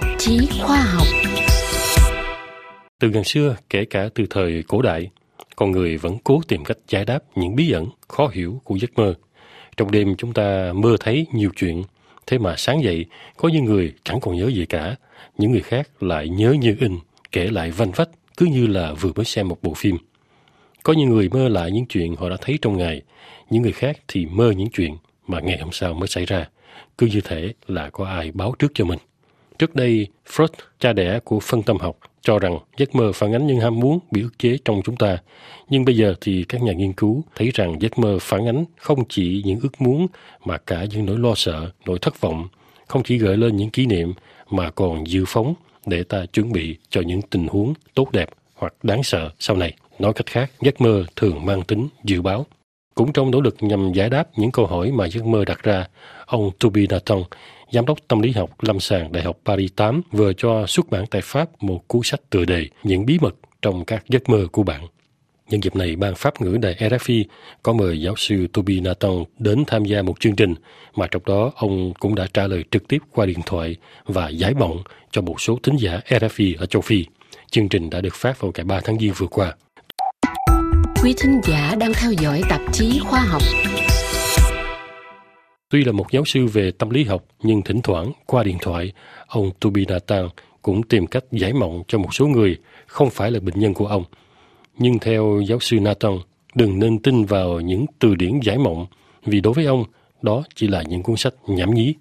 [0.00, 1.06] tạp chí khoa học.
[2.98, 5.10] Từ ngàn xưa, kể cả từ thời cổ đại,
[5.56, 8.90] con người vẫn cố tìm cách giải đáp những bí ẩn, khó hiểu của giấc
[8.96, 9.14] mơ.
[9.76, 11.82] Trong đêm chúng ta mơ thấy nhiều chuyện,
[12.26, 13.04] thế mà sáng dậy
[13.36, 14.96] có những người chẳng còn nhớ gì cả,
[15.38, 16.98] những người khác lại nhớ như in,
[17.32, 19.96] kể lại vanh vách, cứ như là vừa mới xem một bộ phim.
[20.82, 23.02] Có những người mơ lại những chuyện họ đã thấy trong ngày,
[23.50, 26.48] những người khác thì mơ những chuyện mà ngày hôm sau mới xảy ra,
[26.98, 28.98] cứ như thể là có ai báo trước cho mình.
[29.58, 33.46] Trước đây, Freud, cha đẻ của phân tâm học, cho rằng giấc mơ phản ánh
[33.46, 35.18] những ham muốn bị ức chế trong chúng ta.
[35.68, 39.04] Nhưng bây giờ thì các nhà nghiên cứu thấy rằng giấc mơ phản ánh không
[39.08, 40.06] chỉ những ước muốn
[40.44, 42.48] mà cả những nỗi lo sợ, nỗi thất vọng,
[42.88, 44.12] không chỉ gợi lên những kỷ niệm
[44.50, 45.54] mà còn dự phóng
[45.86, 49.74] để ta chuẩn bị cho những tình huống tốt đẹp hoặc đáng sợ sau này.
[49.98, 52.46] Nói cách khác, giấc mơ thường mang tính dự báo.
[52.94, 55.86] Cũng trong nỗ lực nhằm giải đáp những câu hỏi mà giấc mơ đặt ra,
[56.26, 57.22] ông Toby Nathan,
[57.72, 61.06] giám đốc tâm lý học lâm sàng Đại học Paris 8 vừa cho xuất bản
[61.06, 64.62] tại Pháp một cuốn sách tựa đề Những bí mật trong các giấc mơ của
[64.62, 64.86] bạn.
[65.50, 67.24] Nhân dịp này, ban Pháp ngữ đài RFI
[67.62, 70.54] có mời giáo sư Toby Nathan đến tham gia một chương trình
[70.96, 74.54] mà trong đó ông cũng đã trả lời trực tiếp qua điện thoại và giải
[74.54, 77.04] mộng cho một số thính giả RFI ở châu Phi.
[77.50, 79.54] Chương trình đã được phát vào ngày 3 tháng Giêng vừa qua.
[81.02, 83.42] Quý thính giả đang theo dõi tạp chí khoa học
[85.70, 88.92] Tuy là một giáo sư về tâm lý học, nhưng thỉnh thoảng qua điện thoại,
[89.26, 90.28] ông Tubinatan
[90.62, 93.86] cũng tìm cách giải mộng cho một số người không phải là bệnh nhân của
[93.86, 94.04] ông.
[94.78, 96.18] Nhưng theo giáo sư Nathan,
[96.54, 98.86] đừng nên tin vào những từ điển giải mộng,
[99.24, 99.84] vì đối với ông,
[100.22, 101.94] đó chỉ là những cuốn sách nhảm nhí.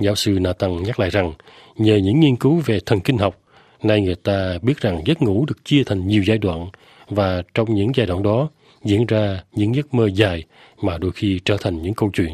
[0.00, 1.32] Giáo sư Nathan nhắc lại rằng,
[1.76, 3.38] nhờ những nghiên cứu về thần kinh học,
[3.82, 6.66] nay người ta biết rằng giấc ngủ được chia thành nhiều giai đoạn,
[7.08, 8.48] và trong những giai đoạn đó
[8.84, 10.44] diễn ra những giấc mơ dài
[10.82, 12.32] mà đôi khi trở thành những câu chuyện.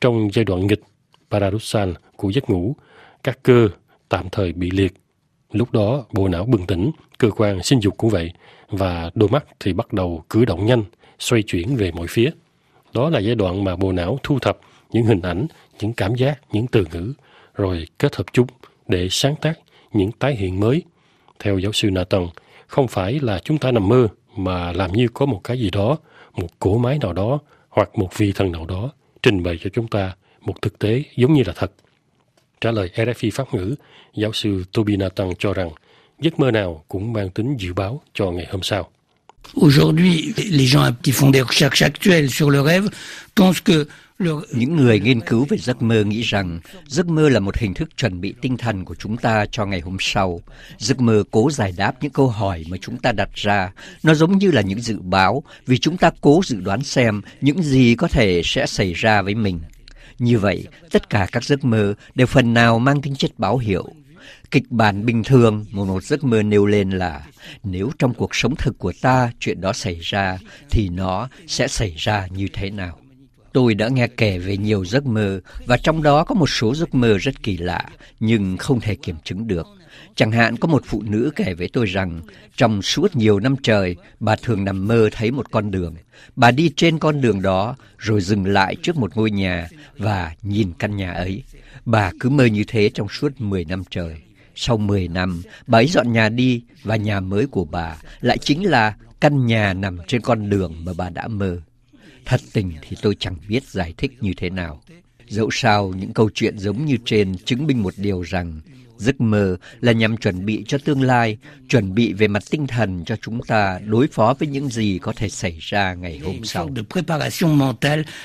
[0.00, 0.82] Trong giai đoạn nghịch
[1.30, 2.76] paradoxal của giấc ngủ,
[3.22, 3.68] các cơ
[4.08, 4.92] tạm thời bị liệt.
[5.52, 8.32] Lúc đó, bộ não bừng tỉnh, cơ quan sinh dục cũng vậy,
[8.68, 10.84] và đôi mắt thì bắt đầu cử động nhanh,
[11.18, 12.30] xoay chuyển về mọi phía.
[12.92, 14.58] Đó là giai đoạn mà bộ não thu thập
[14.90, 15.46] những hình ảnh,
[15.80, 17.12] những cảm giác, những từ ngữ,
[17.54, 18.46] rồi kết hợp chúng
[18.88, 19.58] để sáng tác
[19.92, 20.82] những tái hiện mới.
[21.38, 22.26] Theo giáo sư Nathan,
[22.66, 25.96] không phải là chúng ta nằm mơ, mà làm như có một cái gì đó,
[26.32, 27.38] một cỗ máy nào đó,
[27.68, 28.90] hoặc một vị thần nào đó
[29.22, 31.72] trình bày cho chúng ta một thực tế giống như là thật.
[32.60, 33.74] Trả lời RFI Pháp ngữ,
[34.14, 35.70] giáo sư Toby Nathan cho rằng
[36.20, 38.90] giấc mơ nào cũng mang tính dự báo cho ngày hôm sau.
[39.54, 42.88] Aujourd'hui, les gens à qui font des recherches actuelles sur le rêve
[43.34, 43.86] pensent que
[44.52, 47.96] những người nghiên cứu về giấc mơ nghĩ rằng giấc mơ là một hình thức
[47.96, 50.40] chuẩn bị tinh thần của chúng ta cho ngày hôm sau.
[50.78, 53.72] Giấc mơ cố giải đáp những câu hỏi mà chúng ta đặt ra.
[54.02, 57.62] Nó giống như là những dự báo vì chúng ta cố dự đoán xem những
[57.62, 59.60] gì có thể sẽ xảy ra với mình.
[60.18, 63.88] Như vậy, tất cả các giấc mơ đều phần nào mang tính chất báo hiệu.
[64.50, 67.26] Kịch bản bình thường một một giấc mơ nêu lên là
[67.64, 70.38] nếu trong cuộc sống thực của ta chuyện đó xảy ra
[70.70, 72.98] thì nó sẽ xảy ra như thế nào.
[73.52, 76.94] Tôi đã nghe kể về nhiều giấc mơ và trong đó có một số giấc
[76.94, 77.88] mơ rất kỳ lạ
[78.20, 79.66] nhưng không thể kiểm chứng được.
[80.14, 82.20] Chẳng hạn có một phụ nữ kể với tôi rằng
[82.56, 85.94] trong suốt nhiều năm trời bà thường nằm mơ thấy một con đường.
[86.36, 89.68] Bà đi trên con đường đó rồi dừng lại trước một ngôi nhà
[89.98, 91.42] và nhìn căn nhà ấy.
[91.84, 94.16] Bà cứ mơ như thế trong suốt 10 năm trời.
[94.54, 98.70] Sau 10 năm, bà ấy dọn nhà đi và nhà mới của bà lại chính
[98.70, 101.60] là căn nhà nằm trên con đường mà bà đã mơ.
[102.24, 104.82] Thật tình thì tôi chẳng biết giải thích như thế nào.
[105.28, 108.60] Dẫu sao, những câu chuyện giống như trên chứng minh một điều rằng
[108.96, 111.38] giấc mơ là nhằm chuẩn bị cho tương lai,
[111.68, 115.12] chuẩn bị về mặt tinh thần cho chúng ta đối phó với những gì có
[115.16, 116.68] thể xảy ra ngày hôm sau.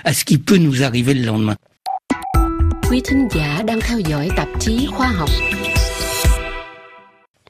[0.03, 1.57] à ce qui peut nous arriver le lendemain.
[2.89, 5.29] Quý thính giả đang theo dõi tạp chí khoa học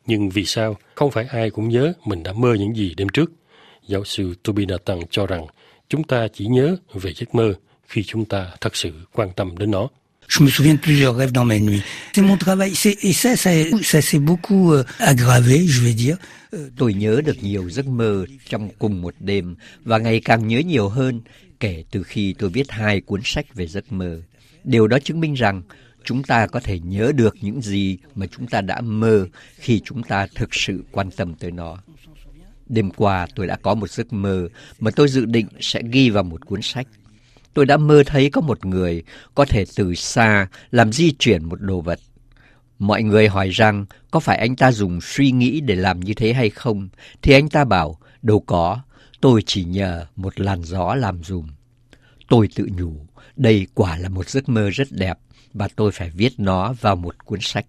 [0.08, 3.32] Nhưng vì sao không phải ai cũng nhớ mình đã mơ những gì đêm trước?
[3.88, 5.46] Giáo sư Tubinathan cho rằng
[5.90, 7.54] chúng ta chỉ nhớ về giấc mơ
[7.88, 9.88] khi chúng ta thật sự quan tâm đến nó.
[10.28, 11.84] Je me souviens de plusieurs rêves dans mes nuits.
[12.14, 12.72] C'est mon travail.
[12.74, 13.52] C'est- Et ça, ça,
[13.84, 16.16] ça s'est beaucoup euh, aggravé, je vais dire.
[16.78, 20.90] Tôi nhớ được nhiều giấc mơ trong cùng một đêm và ngày càng nhớ nhiều
[20.90, 21.22] hơn
[21.60, 24.22] kể từ khi tôi viết hai cuốn sách về giấc mơ.
[24.64, 25.62] Điều đó chứng minh rằng
[26.04, 29.28] chúng ta có thể nhớ được những gì mà chúng ta đã mơ
[29.60, 31.78] khi chúng ta thực sự quan tâm tới nó.
[32.68, 34.48] Đêm qua tôi đã có một giấc mơ
[34.80, 36.88] mà tôi dự định sẽ ghi vào một cuốn sách.
[37.54, 39.04] Tôi đã mơ thấy có một người
[39.36, 42.00] có thể từ xa làm di chuyển một đồ vật.
[42.80, 46.34] Mọi người hỏi rằng có phải anh ta dùng suy nghĩ để làm như thế
[46.34, 46.90] hay không,
[47.22, 48.82] thì anh ta bảo đâu có,
[49.22, 51.48] tôi chỉ nhờ một làn gió làm dùm.
[52.30, 55.18] Tôi tự nhủ, đây quả là một giấc mơ rất đẹp
[55.54, 57.66] và tôi phải viết nó vào một cuốn sách.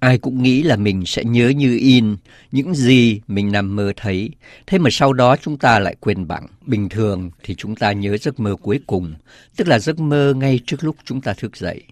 [0.00, 2.16] Ai cũng nghĩ là mình sẽ nhớ như in
[2.52, 4.30] những gì mình nằm mơ thấy.
[4.66, 8.16] Thế mà sau đó chúng ta lại quên bẵng Bình thường thì chúng ta nhớ
[8.16, 9.14] giấc mơ cuối cùng,
[9.56, 11.82] tức là giấc mơ ngay trước lúc chúng ta thức dậy.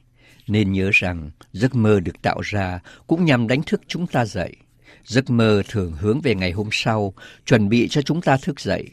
[0.47, 4.57] Nên nhớ rằng giấc mơ được tạo ra cũng nhằm đánh thức chúng ta dậy.
[5.05, 7.15] Giấc mơ thường hướng về ngày hôm sau,
[7.47, 8.89] chuẩn bị cho chúng ta thức dậy.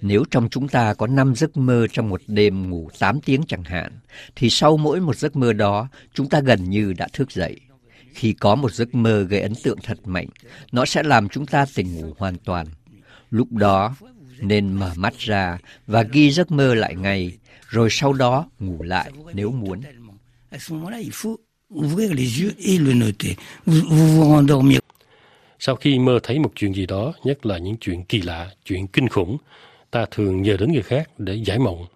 [0.00, 3.64] Nếu trong chúng ta có 5 giấc mơ trong một đêm ngủ 8 tiếng chẳng
[3.64, 3.92] hạn,
[4.36, 7.60] thì sau mỗi một giấc mơ đó, chúng ta gần như đã thức dậy.
[8.14, 10.26] Khi có một giấc mơ gây ấn tượng thật mạnh,
[10.72, 12.66] nó sẽ làm chúng ta tỉnh ngủ hoàn toàn.
[13.30, 13.94] Lúc đó,
[14.40, 17.38] nên mở mắt ra và ghi giấc mơ lại ngay,
[17.68, 19.80] rồi sau đó ngủ lại nếu muốn.
[25.58, 28.86] Sau khi mơ thấy một chuyện gì đó, nhất là những chuyện kỳ lạ, chuyện
[28.86, 29.36] kinh khủng,
[29.90, 31.86] ta thường nhờ đến người khác để giải mộng.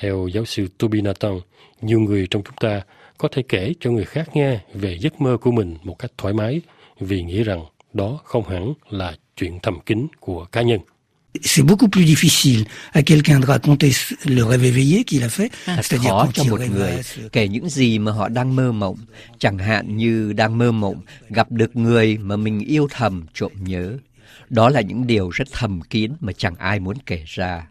[0.00, 1.40] Theo giáo sư Toby Nathan,
[1.80, 2.82] nhiều người trong chúng ta
[3.18, 6.34] có thể kể cho người khác nghe về giấc mơ của mình một cách thoải
[6.34, 6.60] mái
[7.00, 10.80] vì nghĩ rằng đó không hẳn là chuyện thầm kín của cá nhân.
[11.42, 13.90] C'est beaucoup plus difficile à quelqu'un de raconter
[14.24, 17.28] le rêve éveillé qu'il a fait, Thật c'est-à-dire khó cho một người rêvasse.
[17.32, 18.96] kể những gì mà họ đang mơ mộng,
[19.38, 21.00] chẳng hạn như đang mơ mộng
[21.30, 23.98] gặp được người mà mình yêu thầm trộm nhớ.
[24.50, 27.66] Đó là những điều rất thầm kín mà chẳng ai muốn kể ra.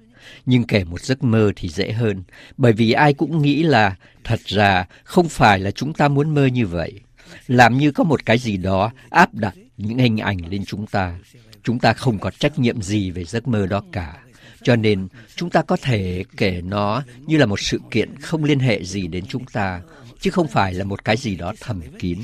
[0.45, 2.23] Nhưng kể một giấc mơ thì dễ hơn,
[2.57, 6.45] bởi vì ai cũng nghĩ là thật ra không phải là chúng ta muốn mơ
[6.45, 6.99] như vậy.
[7.47, 11.17] Làm như có một cái gì đó áp đặt những hình ảnh lên chúng ta.
[11.63, 14.19] Chúng ta không có trách nhiệm gì về giấc mơ đó cả.
[14.63, 18.59] Cho nên chúng ta có thể kể nó như là một sự kiện không liên
[18.59, 19.81] hệ gì đến chúng ta,
[20.19, 22.19] chứ không phải là một cái gì đó thầm kín.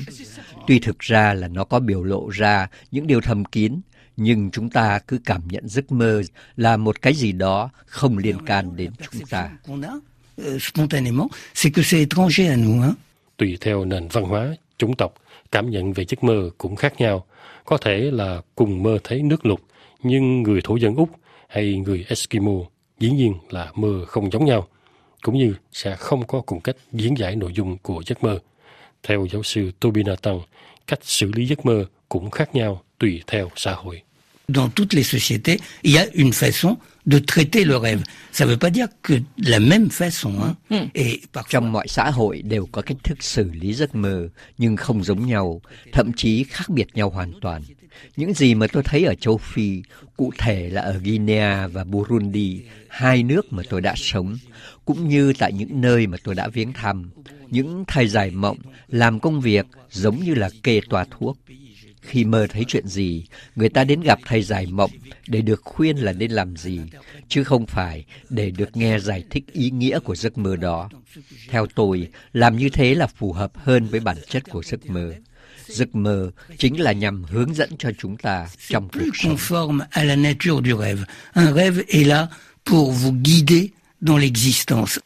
[0.66, 3.80] Tuy thực ra là nó có biểu lộ ra những điều thầm kín,
[4.22, 6.22] nhưng chúng ta cứ cảm nhận giấc mơ
[6.56, 9.50] là một cái gì đó không liên can đến chúng ta.
[10.44, 12.56] euh, spontanément, c'est que c'est étranger à.
[13.36, 15.14] Tùy theo nền văn hóa, chủng tộc,
[15.52, 17.26] cảm nhận về giấc mơ cũng khác nhau.
[17.64, 19.60] Có thể là cùng mơ thấy nước lục,
[20.02, 21.10] nhưng người thổ dân Úc
[21.48, 22.60] hay người Eskimo
[22.98, 24.68] dĩ nhiên là mơ không giống nhau,
[25.22, 28.38] cũng như sẽ không có cùng cách diễn giải nội dung của giấc mơ.
[29.02, 30.40] Theo giáo sư Toby Nathan,
[30.86, 34.02] cách xử lý giấc mơ cũng khác nhau tùy theo xã hội.
[34.50, 36.76] Dans toutes les sociétés, il y a une façon
[37.06, 38.02] de traiter le rêve.
[38.32, 40.32] Ça ne veut pas dire que la même façon.
[40.40, 40.88] Hein.
[40.94, 44.76] Et parfois, Trong mọi xã hội đều có cách thức xử lý giấc mơ, nhưng
[44.76, 45.60] không giống nhau,
[45.92, 47.62] thậm chí khác biệt nhau hoàn toàn.
[48.16, 49.82] Những gì mà tôi thấy ở châu Phi,
[50.16, 54.36] cụ thể là ở Guinea và Burundi, hai nước mà tôi đã sống,
[54.84, 57.10] cũng như tại những nơi mà tôi đã viếng thăm,
[57.50, 58.58] những thầy giải mộng
[58.88, 61.38] làm công việc giống như là kê toa thuốc.
[62.02, 63.24] Khi mơ thấy chuyện gì,
[63.56, 64.90] người ta đến gặp thầy giải mộng
[65.26, 66.80] để được khuyên là nên làm gì,
[67.28, 70.90] chứ không phải để được nghe giải thích ý nghĩa của giấc mơ đó.
[71.48, 75.12] Theo tôi, làm như thế là phù hợp hơn với bản chất của giấc mơ.
[75.66, 79.78] Giấc mơ chính là nhằm hướng dẫn cho chúng ta trong cuộc sống.
[79.90, 81.04] à la nature du rêve.
[81.34, 82.28] Un rêve est là
[82.64, 83.68] pour vous guider
[84.00, 84.98] dans l'existence.